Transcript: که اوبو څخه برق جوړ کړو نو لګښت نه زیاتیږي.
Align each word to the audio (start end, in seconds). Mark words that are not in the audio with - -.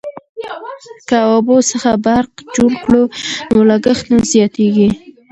که 1.07 1.17
اوبو 1.31 1.55
څخه 1.71 1.91
برق 2.05 2.31
جوړ 2.55 2.71
کړو 2.83 3.03
نو 3.51 3.57
لګښت 3.69 4.05
نه 4.13 4.19
زیاتیږي. 4.31 4.89